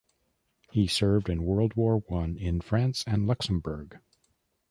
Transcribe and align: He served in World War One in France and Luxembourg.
He 0.71 0.87
served 0.87 1.29
in 1.29 1.43
World 1.43 1.75
War 1.75 1.97
One 2.07 2.35
in 2.35 2.59
France 2.61 3.03
and 3.05 3.27
Luxembourg. 3.27 3.99